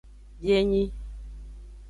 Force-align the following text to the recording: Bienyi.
Bienyi. 0.41 0.85